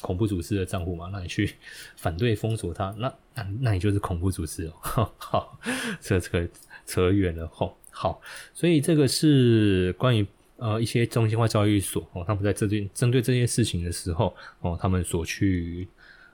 [0.00, 1.54] 恐怖组织的账户嘛，那你去
[1.96, 5.58] 反对封锁它，那那那你就是恐怖组织哦， 好，
[6.00, 6.48] 扯扯
[6.86, 8.20] 扯远了吼，好，
[8.54, 15.88] 所以这个是关于呃一些中心化交易所哦，他们在这件针对这件事情的时候哦，他们所去。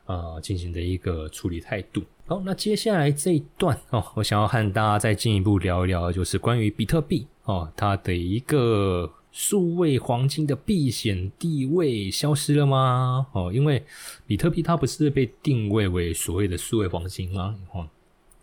[0.08, 2.02] 呃，进行的一个处理态度。
[2.28, 13.26] 好，那接下来这一段哦，我想要和大家再进一步聊一聊，就是关于比特币哦，它的一个数位黄金的避险地位消失了吗？
[13.32, 13.82] 哦，因为
[14.26, 17.56] 比特币它不是被定位为所谓的数位黄金吗？
[17.72, 17.88] 哦，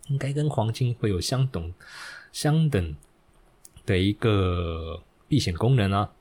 [0.07, 1.71] 应该跟黄金会有相等
[2.31, 2.95] 相等
[3.85, 6.11] 的一个避险功能啊。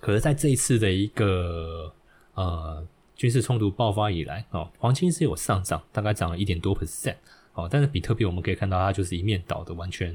[0.00, 1.92] 可是在这一次的一个
[2.32, 2.82] 呃。
[3.16, 7.16] 军事冲突爆发以来，哦，黄金是有上涨，大概涨了一点多 percent，
[7.54, 10.14] 哦，但是比特币我们可以看到它就是一面倒的，完全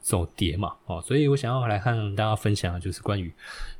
[0.00, 3.32] 走跌嘛，哦，所以我想要来和大家分享的就是关于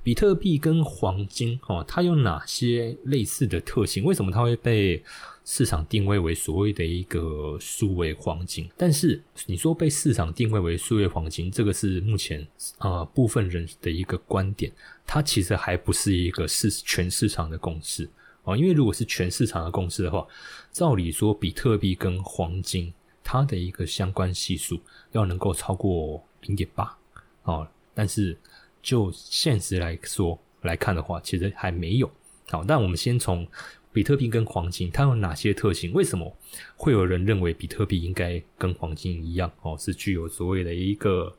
[0.03, 4.03] 比特币跟黄金，哦，它有哪些类似的特性？
[4.03, 5.03] 为什么它会被
[5.45, 8.69] 市场定位为所谓的一个数位黄金？
[8.77, 12.45] 但是你说被市场定位为数位黄金，这个是目前
[12.79, 14.73] 啊部分人的一个观点，
[15.07, 18.11] 它其实还不是一个市全市场的共识。
[18.49, 20.27] 哦，因为如果是全市场的共识的话，
[20.73, 22.91] 照理说比特币跟黄金
[23.23, 24.81] 它的一个相关系数
[25.13, 26.97] 要能够超过零点八
[27.43, 28.35] 哦，但是
[28.81, 32.11] 就现实来说来看的话，其实还没有。
[32.49, 33.47] 好，但我们先从
[33.93, 35.93] 比特币跟黄金它有哪些特性？
[35.93, 36.35] 为什么
[36.75, 41.37] 会有人认为比特币应该跟黄金一样哦，是具有所谓的一个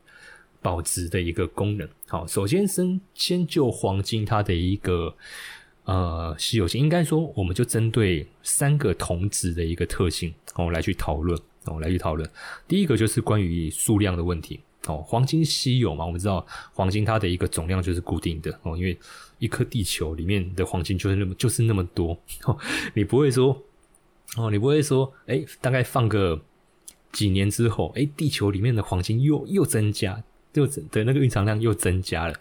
[0.62, 1.88] 保值的一个功能？
[2.06, 5.12] 好，首先先先就黄金它的一个。
[5.84, 12.30] 呃，稀有性应该说，我们就针对三个同质的一个特性哦来去讨论哦来去讨论。
[12.68, 18.96] 第一个就是关于数量的问题哦，黄金稀有嘛，我们知道黄金它的一个总量就是固定的哦，因为
[19.38, 22.56] 一颗地球里面的黄金就是那么就是那么多 哦，
[22.94, 23.60] 你不会说
[24.36, 26.40] 哦，你不会说哎，大概放个
[27.10, 32.34] 几年之后，哎，地球里面的黄金又又增加，又的那个蕴藏量又增加了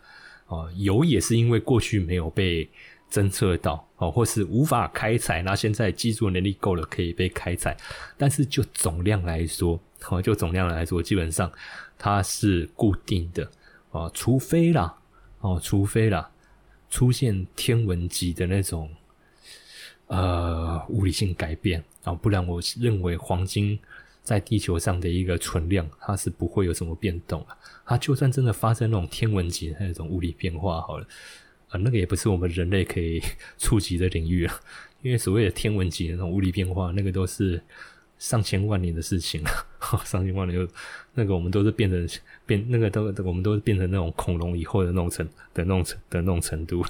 [0.48, 2.70] 哦，有也是因为过去没有被。
[3.12, 7.76] 侦测到哦，或是无法开采，那现在技术能力够了，可以被开采。
[8.18, 11.52] 但是就总量来说，哦，就总量来说，基本上
[11.98, 13.50] 它是固定的
[13.92, 14.96] 哦，除非啦，
[15.40, 16.30] 哦，除非啦，
[16.90, 18.90] 出现天文级的那种
[20.08, 23.78] 呃物理性改变啊，不然我认为黄金
[24.24, 27.58] 在地球上的一个存量，它是不会有什么变动啊。
[27.86, 31.08] 它就算真的发生那种天文级的那种物理变化，好了，
[31.70, 33.22] 啊，那个也不是我们人类可以
[33.58, 34.54] 触及的领域了。
[35.02, 37.62] 因为所谓的天文级的那种物理变化，那个都是
[38.18, 39.50] 上千万年的事情了。
[40.04, 40.74] 上千万年，就
[41.14, 42.08] 那个我们都是变成
[42.46, 46.84] 变那个都我们都是变成那种恐龙以后的那种程的那种程的那种程度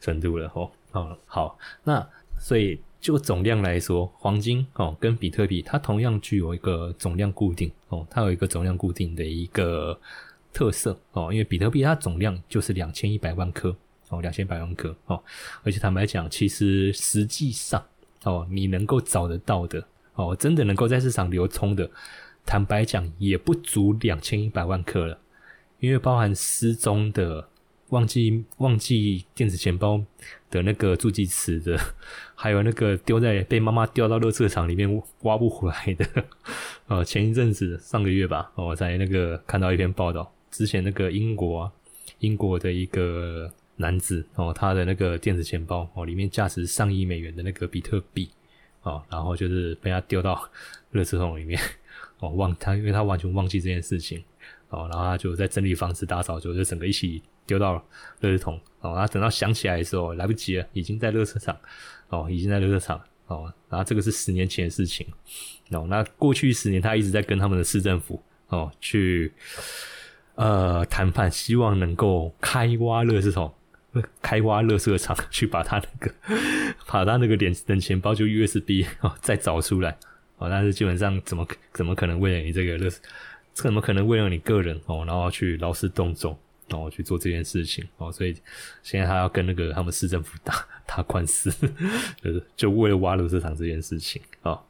[0.00, 0.48] 程度了。
[0.54, 9.98] 哦，好，好，那所以就总量来说，黄金哦跟比特币，它同样具有一个总量固定哦，它有一个总量固定的一个
[10.52, 13.76] 特色哦，因为比特币它总量就是两千一百万颗。
[14.10, 15.22] 哦，两千百万颗哦，
[15.62, 17.84] 而且坦白讲，其实实际上
[18.24, 21.90] 哦，你能够找得到的哦，真的能够在市场流通的，
[22.46, 25.18] 坦白讲也不足两千一百万颗了，
[25.80, 27.46] 因为包含失踪的、
[27.90, 30.02] 忘记忘记电子钱包
[30.50, 31.78] 的那个助记词的，
[32.34, 36.24] 还有那个丢在被妈妈丢到热车场里面挖不回来的，
[36.86, 41.70] 呃，前一阵子上个月吧，我在那个看到一篇报道，之前那个英国
[42.20, 43.52] 英国的一个。
[43.78, 48.28] 男子哦，他的那个电子钱包哦，里面价值上亿美元的那个比特币
[48.82, 50.46] 哦，然后就是被他丢到
[50.90, 51.58] 热车桶里面
[52.18, 54.22] 哦，忘他，因为他完全忘记这件事情
[54.68, 57.82] 哦，然后他就在整理房子、打扫，就就整个一起丢到了
[58.20, 61.56] 热车桶哦，然后等到想起来的时候来不及了，已经在热车场
[62.08, 65.06] 哦，已经在热车场哦，然后这个是十年前的事情
[65.70, 69.32] 哦，那过去十年他一直在跟他们的市政府哦去
[70.34, 73.54] 呃谈判，希望能够开挖热车桶。
[74.22, 76.14] 开挖乐色场去把他那个
[76.86, 79.96] 把他那个点冷钱包就 USB 哦再找出来
[80.36, 82.90] 哦，但是基本上怎么怎么可能为了你这个乐，
[83.54, 88.36] 怎么可能为了你个人哦，然后去劳师动众，然后去做这件事情哦，所以
[88.82, 90.54] 现在他要跟那个他们市政府打
[90.86, 91.50] 打官司，
[92.22, 94.60] 就是就为了挖乐色场这件事情哦。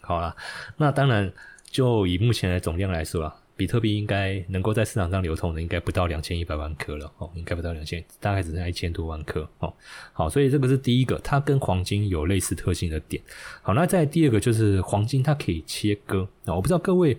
[0.00, 0.36] 好了，
[0.76, 1.32] 那当然
[1.64, 3.36] 就以目前的总量来说啊。
[3.56, 9.72] 比特币应该能够在市场上流通的，应该不到两千一百万颗了哦，应该不到两千，大概只剩下一千多万颗哦。
[10.12, 13.22] 好，所以这个是第一个，它跟黄金有类似特性的点。
[13.62, 17.16] 好，那在第二个就是黄金它可以切割啊，我不知道各位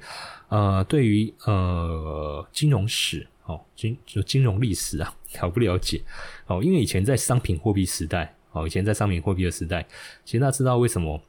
[0.50, 6.02] 呃对于呃金融史哦金就金融历史啊 了不了解
[6.48, 9.86] 哦，因为以前在商品货币时代哦，以前在商品货币的时代，
[10.26, 11.22] 其实大家知道为什么？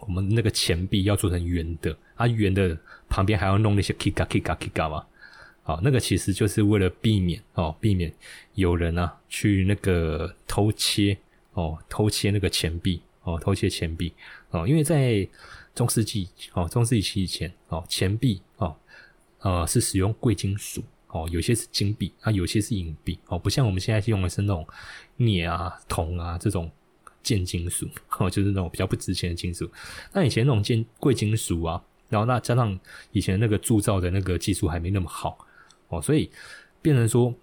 [0.00, 2.76] 我们那个钱币要做成圆的，啊，圆的
[3.08, 5.04] 旁边还要弄那些 kika kika kika 嘛，
[5.62, 8.12] 好，那个其实就是为了避免哦，避免
[8.54, 11.16] 有人啊去那个偷切
[11.52, 14.12] 哦，偷切那个钱币哦，偷切钱币
[14.50, 15.28] 哦，因为在
[15.74, 18.74] 中世纪哦，中世纪以前哦，钱币哦，
[19.40, 24.66] 呃，是使用贵金属哦，有些是金币啊，有些是银币哦，不像我们现在用的是那种
[25.16, 26.70] 镍啊、铜啊这种。
[27.22, 29.70] 贱金属 哦，就是那种比较不值钱的金属。
[30.12, 32.78] 那以前那种贱贵金属啊，然后那加上
[33.12, 35.38] 以前那个铸造的那个技术还没那么好
[35.88, 36.30] 哦，所以
[36.82, 37.34] 变成说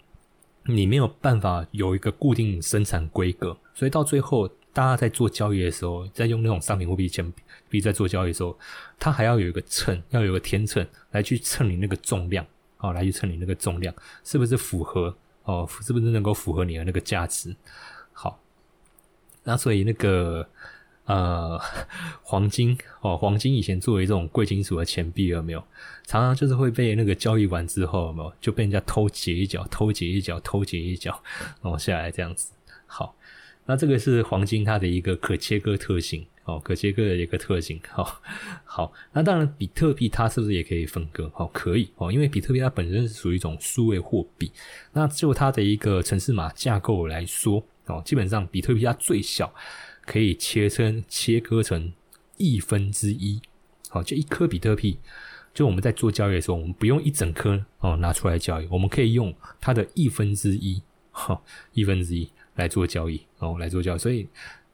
[0.66, 3.58] 你没有办法有一个固定生产规格。
[3.74, 7.34] 所以到最后，大家在做交易的时候，在用那种商品货币钱
[7.70, 8.58] 币在做交易的时候，
[9.00, 12.46] 它还要有一个秤，要有个天秤来去称你那个重量
[12.80, 17.56] 哦，来去称你那个重量是不是符合哦，是不是能够符合你的那个价值？
[18.12, 18.40] 好。
[19.48, 20.46] 那所以那个
[21.06, 21.58] 呃
[22.22, 25.64] 黄金哦，黄金以前作为这种贵金属的钱币有没有？
[26.06, 31.24] 常常就是会被那个交易完之后有没有就被人家偷截一角、偷截一角、偷截一角，
[31.62, 32.52] 哦下来这样子。
[32.86, 33.16] 好，
[33.66, 37.80] 那这个是黄金它的一个可切割特性哦，可切割的一个特性。
[37.90, 38.22] 好，
[38.66, 41.32] 好，那当然比特币它是不是也可以分割？
[41.36, 44.52] 哦，可以哦，因为比特币它本身是属于一种数位货币，
[44.92, 47.64] 那就它的一个城市码架构来说。
[47.88, 49.54] 哦，基本上比特币它最小
[50.06, 51.92] 可以切成切割成
[52.38, 53.42] 亿分之一，
[53.90, 55.00] 好，就一颗比特币，
[55.54, 61.42] 就我们在做交易的时候，我们不用一整颗哦拿出来交易，我们可以用它的亿分之一，哈，
[61.74, 63.98] 亿分之一来做交易，哦，来做交易。
[63.98, 64.28] 所以，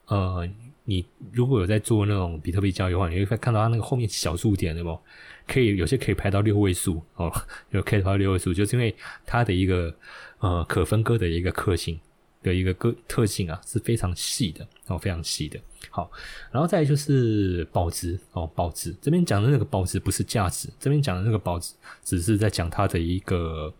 [0.07, 0.47] 呃，
[0.85, 4.99] 你如果有在做那种比特币交易的话，你会看到它那个后面小数点，对不？
[5.45, 7.31] 可以有些可以排到六位数，哦，
[7.71, 8.95] 有可以排到六位数，就是因为
[9.25, 9.93] 它的一个
[10.39, 11.99] 呃可分割的一个特性。
[12.43, 15.59] 的一个个特性啊是非常细的哦，非常细的。
[15.89, 16.11] 好，
[16.51, 21.73] 然后再就是保值哦，保值这边讲的那个保值不是价值，这边讲的那个保值
[22.03, 23.73] 只是在讲它的一个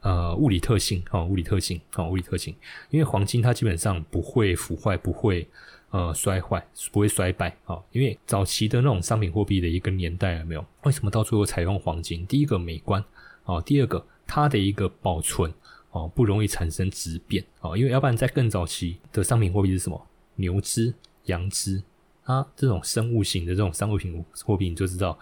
[0.00, 2.54] 呃物理特性哦，物理特性哦，物理特性。
[2.90, 5.48] 因为黄金它基本上不会腐坏，不会
[5.90, 7.82] 呃摔坏，不会衰败哦。
[7.92, 10.64] 因为早期的那种商品货币的一个年代有没有？
[10.84, 12.26] 为什么到最后采用黄金？
[12.26, 13.04] 第一个美观
[13.44, 15.52] 哦，第二个它的一个保存。
[15.90, 20.06] 哦，不容易产生质变哦，因为要不然在更早期的商品货币是什么？
[20.36, 21.82] 牛脂、羊脂
[22.24, 25.18] 啊，这种生物型的这种商品货币，你就知道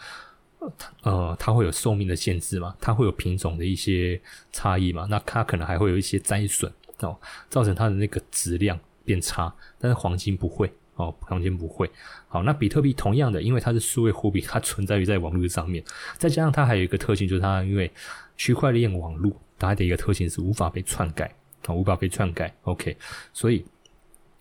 [1.02, 4.20] 呃，它会有寿命的限制嘛，它会有品种的一些
[4.52, 11.90] 差异嘛，那它可能还会有一些灾损哦，造成它的那个质量变差，但是黄金不会哦，黄金不会。
[12.28, 15.82] 好，那比特币同样的，因为它是数位货币，它存在于在网络上面，
[16.18, 17.90] 再加上它还有一个特性，就是它因为
[18.36, 21.34] 区块链网络，它的一个特性是无法被篡改
[21.66, 22.54] 啊，无法被篡改。
[22.62, 22.96] OK，
[23.32, 23.64] 所以。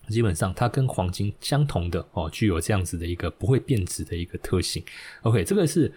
[0.10, 4.82] 基本上，它跟黄金相同的哦，具有这样子的一个不会变质的一个特性。
[5.24, 5.92] OK，这个是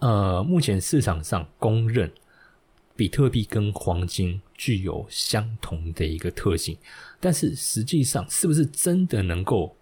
[0.00, 2.12] 呃，目前市场上公认
[2.96, 6.76] 比特币跟黄金具有相同的一个特性，
[7.20, 9.76] 但是实际上是不是真的能够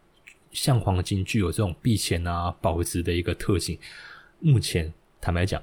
[0.51, 3.79] 像黄金具有这种避险啊、保值的一个特性？
[4.41, 5.63] 目前坦白讲，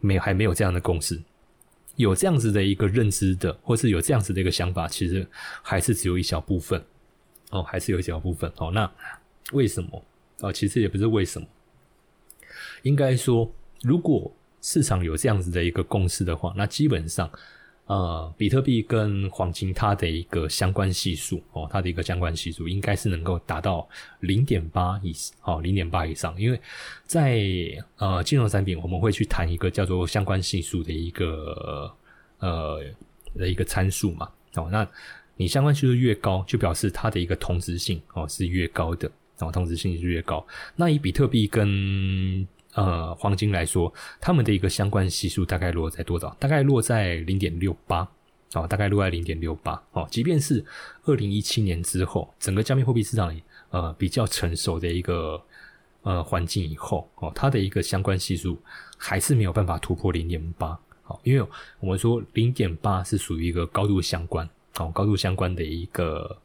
[0.00, 1.20] 没有还没有这样的共识。
[1.96, 5.26] 有这样子的一个认知的，或是有这样子的一个想法，其实
[5.62, 6.82] 还是只有一小部分
[7.50, 8.70] 哦，还是有一小部分哦。
[8.70, 8.90] 那
[9.52, 10.04] 为什么
[10.40, 10.52] 啊？
[10.52, 11.46] 其实也不是为什么，
[12.82, 13.50] 应该说，
[13.82, 17.30] 如果市场有这样子的一个共识的话，那基本上。
[17.86, 23.86] 呃，比特币跟黄金它的一个相关系数哦，它的一个相关系数应该是能够达到
[24.20, 25.12] 零点八以
[25.42, 26.40] 哦，零点八以上。
[26.40, 26.58] 因为
[27.04, 27.42] 在
[27.96, 31.92] 呃金融产品，我们会去谈一个叫做相关系数的一个
[32.38, 32.80] 呃
[33.34, 34.30] 的一个参数嘛。
[34.54, 34.88] 哦，那
[35.36, 39.10] 你相关系数越高，就表示它的一个同质性哦是越高的，
[39.40, 40.46] 哦同质性是越高。
[40.76, 46.34] 那以比特币跟呃，黄金来说，它们的一个相关系数大概落在多少？
[46.40, 48.08] 大概落在零点六八，
[48.54, 50.64] 哦，大概落在零点六八，哦，即便是
[51.04, 53.38] 二零一七年之后，整个加密货币市场
[53.70, 55.38] 呃比较成熟的一个
[56.02, 58.58] 呃环境以后，哦，它的一个相关系数
[58.96, 61.46] 还是没有办法突破零点八，好，因为
[61.80, 64.48] 我们说零点八是属于一个高度相关，
[64.78, 66.38] 哦，高度相关的一个。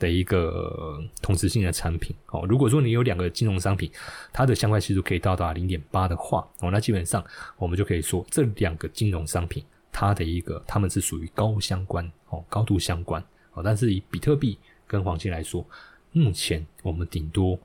[0.00, 3.88] 的一个同时性的产品哦，如果说你有两个金融商品，
[4.32, 7.22] 它的相关系数可以到达零点八的话哦，那基本上
[7.58, 13.22] 我们就可以说这两个金融商品它的一个它们是属于高相关哦，高度相关
[13.52, 13.62] 哦。
[13.62, 15.64] 但是以比特币跟黄金来说，
[16.12, 17.56] 目前我们顶多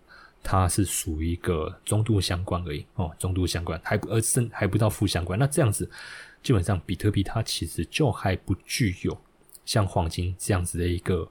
[0.43, 5.39] 它是属于一个中度相关而已哦，中度相关还不而甚还不到负相关。
[5.39, 5.89] 那这样子
[6.43, 9.17] 基本上比特币它其实就还不具有
[9.63, 11.25] 像黄金这样子的一个。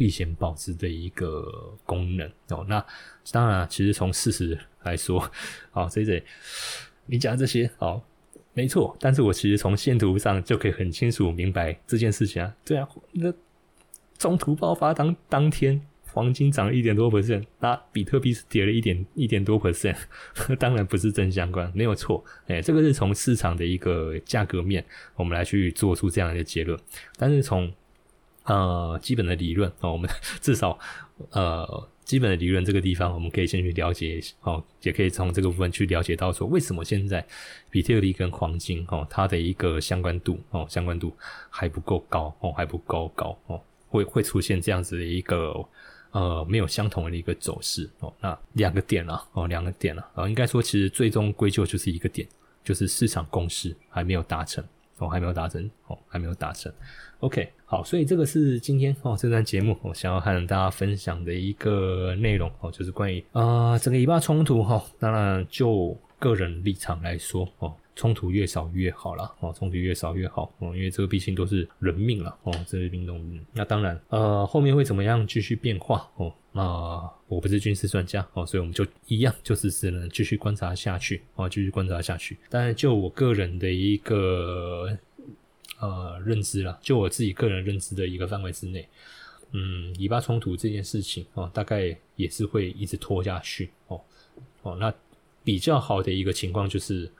[0.00, 2.26] 避险保值的一个功能。
[2.48, 2.82] 哦，那
[3.30, 5.30] 当然，其实从事实来说，
[5.70, 6.24] 好，J J，
[7.04, 8.02] 你讲这些好，
[8.54, 13.30] 没错，但是我其实从线图上就可以很清楚明白这件事情啊，对啊，那
[14.16, 15.78] 中途爆发当当天，
[16.14, 19.98] 黄金涨了一点多 percent，那比特币是跌了一点一点多 percent，
[20.58, 24.82] 当然不是正相关，没有错，哎，这个是从市场的一个价格面，
[25.14, 26.80] 我们来去做出这样的结论，
[27.18, 27.70] 但是从
[28.44, 30.10] 呃，基本的理论 哦，我们
[30.40, 30.78] 至少
[31.30, 37.24] 呃，基本的理论这个地方，我们可以先去了解哦，也可以从这个部分去了解到说，为什么现在
[37.70, 41.14] 比特币跟黄金哦，它的一个相关度哦，相关度
[41.48, 45.54] 还不够高哦，还不够高哦，会会出现这样子的一个
[46.12, 48.12] 呃，没有相同的一个走势哦。
[48.20, 52.26] 那两个点啊，哦，两个点啊，哦，应该说其实最终归咎就是一个点，
[52.64, 54.64] 就是市场共识还没有达成
[55.00, 56.72] 哦，还没有达成哦，还没有达成。
[57.18, 76.62] OK，好，所以这个是今天哦这段节目我想要和大家分享的一个内容哦，就是关于啊整个以巴冲突哈，当然就个人立场来说哦，冲突越少越好了哦，冲突越少越好哦，因为这个毕竟都是人命了哦，这些运动那当然呃后面会怎么样继续变化哦，那
[77.28, 82.36] 我不是军事专家哦，所以我们就一样就是只能继续观察下去哦，继续观察下去。
[82.48, 84.98] 但是就我个人的一个。
[85.78, 88.86] 呃，认知了，就我自己个人认知的一个范围之内，
[89.52, 93.98] 嗯，以巴冲突这件事情哦，大概也是会一直拖下去哦
[94.60, 94.92] 哦，那
[95.42, 97.10] 比较好的一个情况就是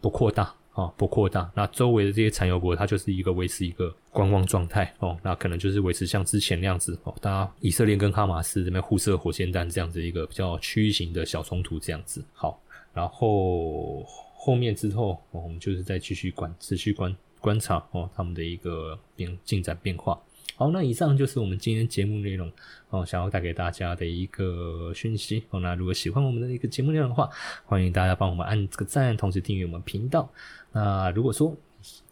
[0.00, 12.60] 不扩大啊，不扩大，那周围的这些产油国它就是一个维持一个观望状态哦，那可能就是维持像之前那样子哦，大家以色列跟哈马斯这边互射火箭弹这样子一个比较区域型的小冲突这样子，好，
[12.92, 14.04] 然后
[14.36, 17.16] 后面之后我们就是再继续观持续观。
[17.38, 20.20] 观察哦，他们的一个变进展变化。
[20.56, 22.50] 好，那以上就是我们今天节目内容
[22.88, 25.60] 哦，想要带给大家的一个讯息哦。
[25.60, 27.28] 那如果喜欢我们的一个节目内容的话，
[27.66, 30.28] 欢迎大家帮我们按这个赞，同时订阅我们频道。
[30.72, 31.54] 那如果说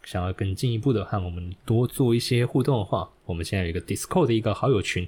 [0.03, 5.07] 想要更进一步的和我们多做一些互动的话，我们现在有一个 Discord 的一个好友群。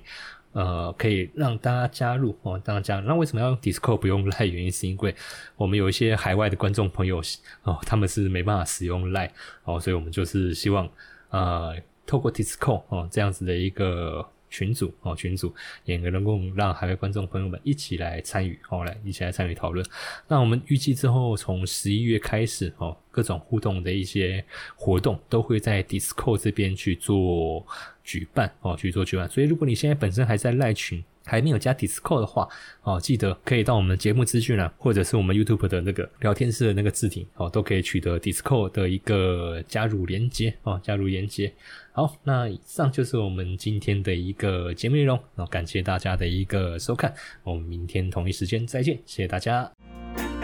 [0.54, 3.00] 呃，可以让大家加入哦，大家。
[3.02, 4.46] 那为什么要用 Discord 不用 Line？
[4.46, 5.14] 原因是因为
[5.56, 7.22] 我们有一些海外的观众朋友
[7.62, 9.30] 哦，他们是没办法使用 Line
[9.66, 10.90] 哦，所以我们就是希望
[11.30, 11.76] 呃，
[12.08, 15.54] 透过 Discord 哦这样子的一个群组哦，群组
[15.84, 19.86] 也能够让海外观众朋友们一起来参与哦，来一起来参与讨论。
[20.26, 24.44] 那我们预计之后从十一月开始哦，各种互动的一些
[24.76, 27.66] 活动都会在 Discord 这边去做
[28.06, 29.30] 举办哦，去做举办。
[29.30, 32.48] 所以如果你现在本身还在赖群，还没有加 Discord 的话，
[32.84, 41.54] 哦，记得可以到我们节目资讯啊，或者是我们 YouTube 的那个聊天室的那个字体，哦，都可以取得 Discord 的一个加入连接，哦，加入连接。
[41.92, 47.14] 好，那以上就是我们今天的一个节目内容，那感谢大家的一个收看，
[47.44, 50.37] 我们明天同一时间再见，谢谢大家。